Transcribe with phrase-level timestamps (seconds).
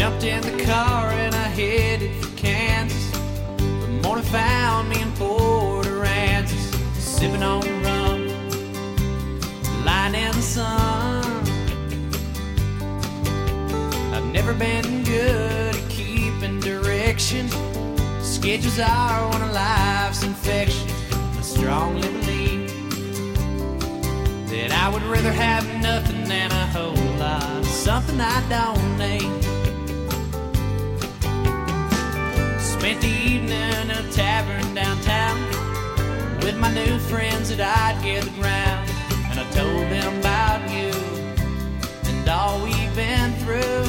[0.00, 3.10] jumped in the car and I headed for Kansas.
[3.58, 8.26] The morning found me in Port Aransas, sipping on rum,
[9.84, 11.22] lying in the sun.
[14.14, 17.54] I've never been good at keeping directions.
[18.22, 20.94] Schedules are one of life's infections.
[21.12, 22.72] I strongly believe
[24.48, 29.69] that I would rather have nothing than a whole lot, something I don't need.
[32.80, 35.38] Spent the evening in a tavern downtown
[36.40, 38.88] with my new friends that I'd gathered round,
[39.28, 40.88] and I told them about you
[42.08, 43.84] and all we've been through.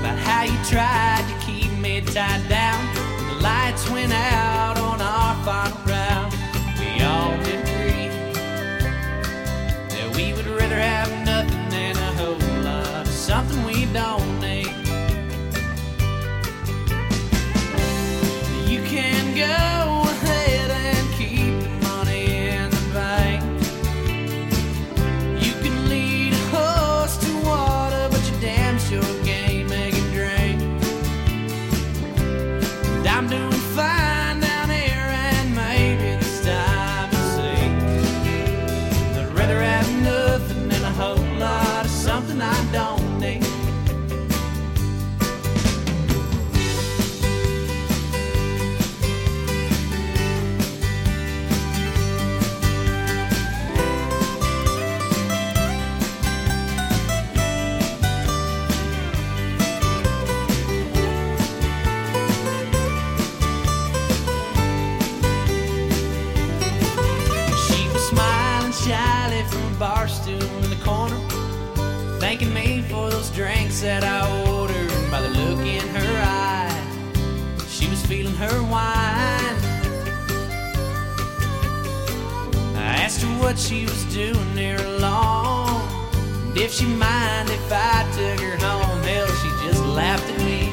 [0.00, 5.02] About how you tried to keep me tied down, and the lights went out on
[5.02, 6.32] our final round.
[6.80, 8.08] We all did agree
[9.92, 14.33] that we would rather have nothing than a whole lot of something we don't
[69.78, 71.18] bar stool in the corner,
[72.20, 74.20] thanking me for those drinks that I
[74.50, 74.90] ordered.
[75.10, 76.82] By the look in her eye,
[77.68, 79.56] she was feeling her wine.
[82.76, 85.82] I asked her what she was doing there alone,
[86.48, 89.02] and if she mind if I took her home.
[89.02, 90.72] Hell, she just laughed at me.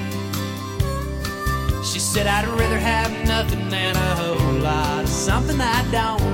[1.83, 6.30] She said I'd rather have nothing than a whole lot of something I don't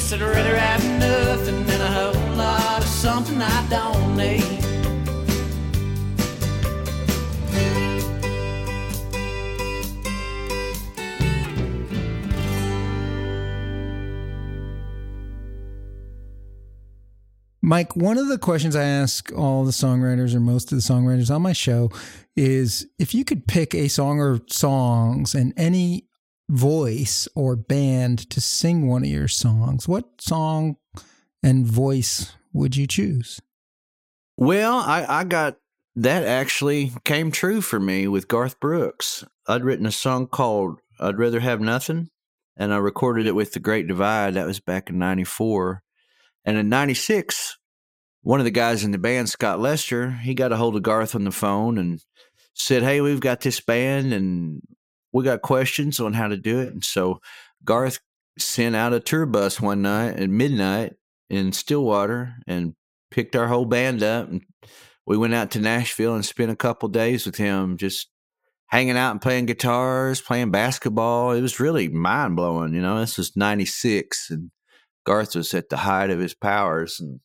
[0.00, 4.40] Yes, I'd rather have nothing than a whole lot of something I don't need.
[17.60, 21.32] Mike, one of the questions I ask all the songwriters or most of the songwriters
[21.32, 21.90] on my show
[22.34, 26.09] is if you could pick a song or songs and any
[26.50, 30.76] voice or band to sing one of your songs, what song
[31.42, 33.40] and voice would you choose?
[34.36, 35.56] Well, I, I got
[35.96, 39.24] that actually came true for me with Garth Brooks.
[39.46, 42.10] I'd written a song called I'd Rather Have Nothing,
[42.56, 44.34] and I recorded it with The Great Divide.
[44.34, 45.82] That was back in 94.
[46.44, 47.58] And in 96,
[48.22, 51.14] one of the guys in the band, Scott Lester, he got a hold of Garth
[51.14, 52.00] on the phone and
[52.54, 54.62] said, Hey, we've got this band and
[55.12, 56.72] we got questions on how to do it.
[56.72, 57.20] And so
[57.64, 58.00] Garth
[58.38, 60.94] sent out a tour bus one night at midnight
[61.28, 62.74] in Stillwater and
[63.10, 64.28] picked our whole band up.
[64.28, 64.42] And
[65.06, 68.08] we went out to Nashville and spent a couple days with him just
[68.66, 71.32] hanging out and playing guitars, playing basketball.
[71.32, 72.74] It was really mind blowing.
[72.74, 74.50] You know, this was 96 and
[75.04, 77.20] Garth was at the height of his powers and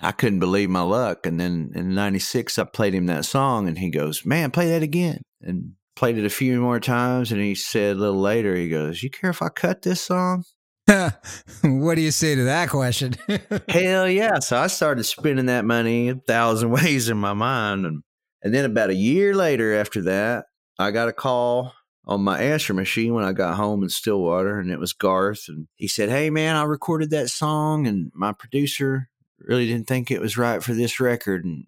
[0.00, 1.26] I couldn't believe my luck.
[1.26, 4.82] And then in 96, I played him that song and he goes, Man, play that
[4.82, 5.22] again.
[5.40, 7.32] And played it a few more times.
[7.32, 10.44] And he said a little later, he goes, You care if I cut this song?
[11.62, 13.14] what do you say to that question?
[13.68, 14.38] Hell yeah.
[14.38, 17.86] So I started spending that money a thousand ways in my mind.
[17.86, 18.02] And,
[18.42, 20.44] and then about a year later after that,
[20.78, 21.72] I got a call
[22.04, 25.46] on my answer machine when I got home in Stillwater, and it was Garth.
[25.48, 29.08] And he said, Hey, man, I recorded that song, and my producer
[29.40, 31.44] really didn't think it was right for this record.
[31.44, 31.66] And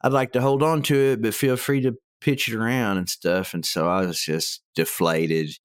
[0.00, 3.08] I'd like to hold on to it, but feel free to pitch it around and
[3.08, 3.54] stuff.
[3.54, 5.58] And so I was just deflated.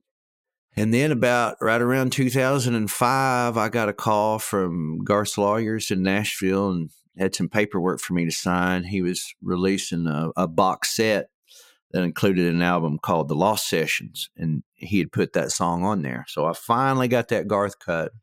[0.76, 6.72] And then about right around 2005, I got a call from Garth's lawyers in Nashville
[6.72, 8.86] and had some paperwork for me to sign.
[8.86, 11.30] He was releasing a, a box set
[11.92, 16.02] that included an album called The Lost Sessions, and he had put that song on
[16.02, 16.26] there.
[16.30, 18.14] So I finally got that Garth cut.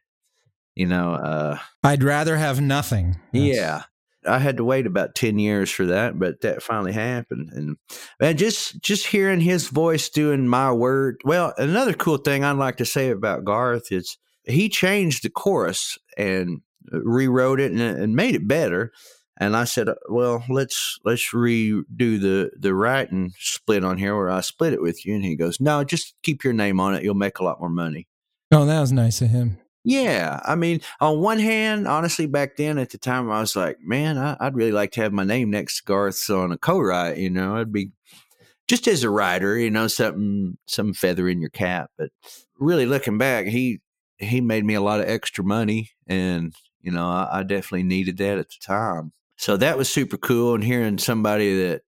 [0.74, 3.18] You know, uh, I'd rather have nothing.
[3.32, 3.44] That's...
[3.44, 3.82] Yeah.
[4.26, 7.50] I had to wait about 10 years for that, but that finally happened.
[7.52, 7.76] And
[8.20, 11.20] man, just just hearing his voice doing my word.
[11.24, 15.98] Well, another cool thing I'd like to say about Garth is he changed the chorus
[16.16, 16.62] and
[16.92, 18.92] uh, rewrote it and, uh, and made it better.
[19.40, 21.84] And I said, uh, "Well, let's let's redo
[22.20, 25.60] the the writing split on here, where I split it with you." And he goes,
[25.60, 27.04] "No, just keep your name on it.
[27.04, 28.08] You'll make a lot more money."
[28.50, 29.58] Oh, that was nice of him.
[29.84, 33.78] Yeah, I mean, on one hand, honestly, back then at the time, I was like,
[33.80, 37.18] "Man, I, would really like to have my name next to Garth's on a co-write."
[37.18, 37.92] You know, it'd be
[38.66, 41.90] just as a writer, you know, something some feather in your cap.
[41.96, 42.10] But
[42.58, 43.80] really, looking back, he
[44.18, 48.18] he made me a lot of extra money, and you know, I, I definitely needed
[48.18, 49.12] that at the time.
[49.36, 50.54] So that was super cool.
[50.54, 51.82] And hearing somebody that,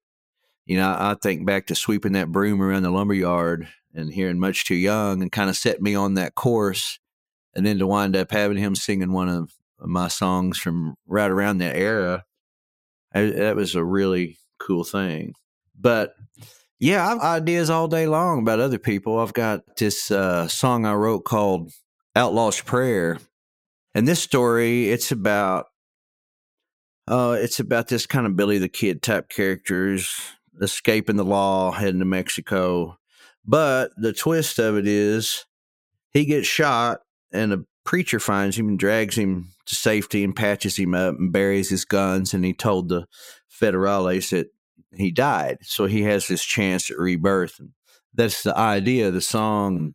[0.66, 4.38] you know, I think back to sweeping that broom around the lumber yard and hearing
[4.38, 7.00] Much Too Young and kind of set me on that course.
[7.54, 11.58] And then to wind up having him singing one of my songs from right around
[11.58, 12.24] that era,
[13.12, 15.34] I, that was a really cool thing.
[15.78, 16.14] But
[16.78, 19.18] yeah, I've ideas all day long about other people.
[19.18, 21.72] I've got this uh, song I wrote called
[22.14, 23.18] Outlaw's Prayer.
[23.94, 25.66] And this story, it's about
[27.08, 30.20] uh, it's about this kind of Billy the Kid type characters
[30.62, 32.98] escaping the law, heading to Mexico.
[33.44, 35.44] But the twist of it is
[36.12, 37.00] he gets shot,
[37.32, 41.32] and a preacher finds him and drags him to safety and patches him up and
[41.32, 42.34] buries his guns.
[42.34, 43.06] And he told the
[43.50, 44.48] federales that
[44.94, 45.58] he died.
[45.62, 47.58] So he has this chance at rebirth.
[47.58, 47.70] And
[48.14, 49.94] that's the idea of the song.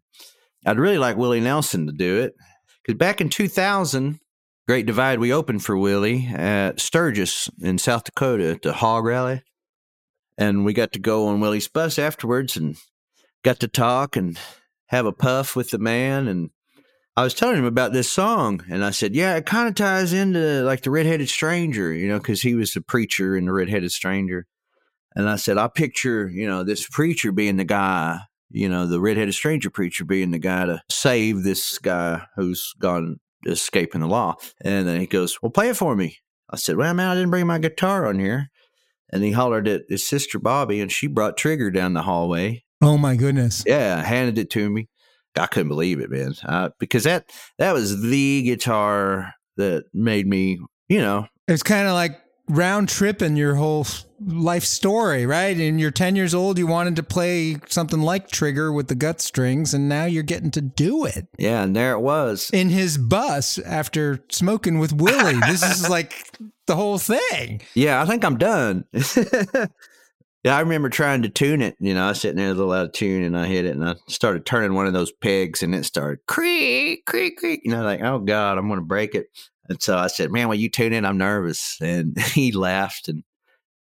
[0.65, 2.35] I'd really like Willie Nelson to do it.
[2.81, 4.19] Because back in 2000,
[4.67, 9.43] Great Divide, we opened for Willie at Sturgis in South Dakota at the Hog Rally.
[10.37, 12.77] And we got to go on Willie's bus afterwards and
[13.43, 14.37] got to talk and
[14.87, 16.27] have a puff with the man.
[16.27, 16.49] And
[17.17, 18.63] I was telling him about this song.
[18.69, 22.17] And I said, Yeah, it kind of ties into like the Redheaded Stranger, you know,
[22.17, 24.47] because he was the preacher in the Redheaded Stranger.
[25.15, 28.19] And I said, I picture, you know, this preacher being the guy,
[28.49, 33.21] you know, the redheaded stranger preacher being the guy to save this guy who's gone
[33.45, 34.35] escaping the law.
[34.61, 36.17] And then he goes, Well, play it for me.
[36.49, 38.49] I said, Well, man, I didn't bring my guitar on here.
[39.11, 42.63] And he hollered at his sister Bobbie, and she brought Trigger down the hallway.
[42.81, 43.63] Oh my goodness!
[43.65, 44.89] Yeah, handed it to me.
[45.37, 50.59] I couldn't believe it, man, uh, because that that was the guitar that made me,
[50.89, 51.27] you know.
[51.47, 53.85] It's kind of like round trip in your whole
[54.25, 55.57] life story, right?
[55.57, 59.21] And you're 10 years old, you wanted to play something like Trigger with the gut
[59.21, 61.27] strings, and now you're getting to do it.
[61.37, 62.49] Yeah, and there it was.
[62.51, 65.39] In his bus after smoking with Willie.
[65.47, 66.13] this is like
[66.67, 67.61] the whole thing.
[67.73, 68.85] Yeah, I think I'm done.
[70.45, 71.75] yeah, I remember trying to tune it.
[71.79, 73.75] You know, I was sitting there a little out of tune and I hit it
[73.75, 77.61] and I started turning one of those pegs and it started creak, creak, creak.
[77.63, 79.25] You know, like, oh God, I'm going to break it.
[79.67, 83.23] And so I said, "Man, when you tune in, I'm nervous." And he laughed and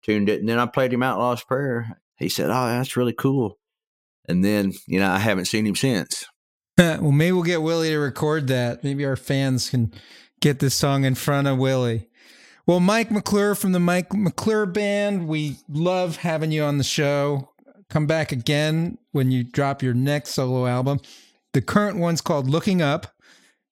[0.04, 0.40] tuned it.
[0.40, 2.00] And then I played him Outlaw's Prayer.
[2.16, 3.58] He said, "Oh, that's really cool."
[4.26, 6.24] And then you know I haven't seen him since.
[6.78, 8.82] well, maybe we'll get Willie to record that.
[8.82, 9.92] Maybe our fans can
[10.40, 12.08] get this song in front of Willie.
[12.66, 17.50] Well, Mike McClure from the Mike McClure Band, we love having you on the show.
[17.90, 21.00] Come back again when you drop your next solo album.
[21.52, 23.14] The current one's called Looking Up,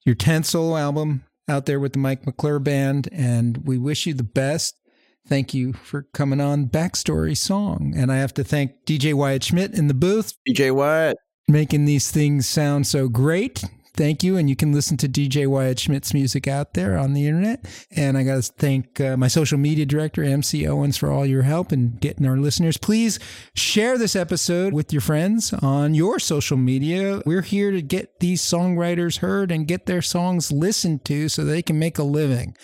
[0.05, 4.13] your 10th solo album out there with the Mike McClure Band, and we wish you
[4.13, 4.79] the best.
[5.27, 7.95] Thank you for coming on Backstory Song.
[7.97, 10.35] And I have to thank DJ Wyatt Schmidt in the booth.
[10.47, 11.17] DJ Wyatt.
[11.49, 13.65] Making these things sound so great.
[13.95, 14.39] Thank you.
[14.39, 17.67] And you can listen to DJ Wyatt Schmidt's music out there on the internet.
[17.91, 21.43] And I got to thank uh, my social media director, MC Owens, for all your
[21.43, 22.79] help in getting our listeners.
[22.79, 23.19] Please
[23.55, 27.23] share this episode with your friends on your social media.
[27.27, 31.63] We're here to get these songwriters heard and get their songs listened to so they
[31.63, 32.57] can make a living.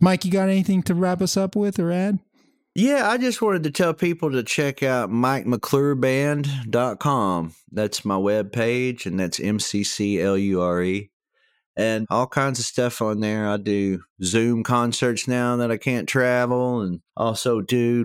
[0.00, 2.18] Mike, you got anything to wrap us up with or add?
[2.74, 7.54] Yeah, I just wanted to tell people to check out MikeMcClureBand.com.
[7.70, 11.10] That's my web page, and that's M C C L U R E.
[11.76, 13.46] And all kinds of stuff on there.
[13.46, 18.04] I do Zoom concerts now that I can't travel, and also do